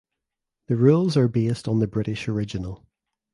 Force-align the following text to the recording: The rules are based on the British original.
The 0.65 0.75
rules 0.77 1.15
are 1.15 1.27
based 1.27 1.67
on 1.67 1.77
the 1.77 1.85
British 1.85 2.27
original. 2.27 2.87